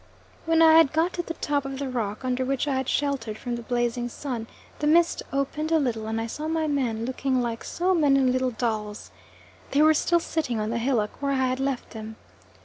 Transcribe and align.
When 0.47 0.63
I 0.63 0.77
had 0.77 0.93
got 0.93 1.13
to 1.13 1.21
the 1.21 1.35
top 1.35 1.63
of 1.63 1.77
the 1.77 1.87
rock 1.87 2.25
under 2.25 2.43
which 2.43 2.67
I 2.67 2.73
had 2.77 2.89
sheltered 2.89 3.37
from 3.37 3.55
the 3.55 3.61
blazing 3.61 4.09
sun, 4.09 4.47
the 4.79 4.87
mist 4.87 5.21
opened 5.31 5.71
a 5.71 5.77
little, 5.77 6.07
and 6.07 6.19
I 6.19 6.25
saw 6.25 6.47
my 6.47 6.65
men 6.65 7.05
looking 7.05 7.39
like 7.39 7.63
so 7.63 7.93
many 7.93 8.21
little 8.21 8.49
dolls. 8.49 9.11
They 9.69 9.83
were 9.83 9.93
still 9.93 10.19
sitting 10.19 10.59
on 10.59 10.71
the 10.71 10.79
hillock 10.79 11.21
where 11.21 11.33
I 11.33 11.45
had 11.47 11.59
left 11.59 11.91
them. 11.91 12.15